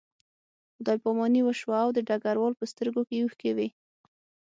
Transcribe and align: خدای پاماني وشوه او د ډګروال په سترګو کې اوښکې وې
خدای 0.75 0.97
پاماني 1.03 1.41
وشوه 1.43 1.77
او 1.83 1.89
د 1.93 1.99
ډګروال 2.07 2.53
په 2.57 2.65
سترګو 2.71 3.01
کې 3.09 3.15
اوښکې 3.23 3.51
وې 3.57 3.67